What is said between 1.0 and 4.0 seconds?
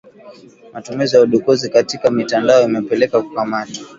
ya udukuzi katika mitandao umepelekea kukamatwa